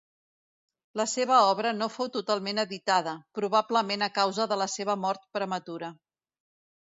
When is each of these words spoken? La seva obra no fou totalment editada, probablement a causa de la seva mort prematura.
La 0.99 1.05
seva 1.09 1.35
obra 1.49 1.73
no 1.81 1.89
fou 1.97 2.07
totalment 2.15 2.61
editada, 2.63 3.13
probablement 3.39 4.05
a 4.07 4.11
causa 4.17 4.47
de 4.53 4.59
la 4.63 4.69
seva 4.79 4.95
mort 5.05 5.27
prematura. 5.39 5.91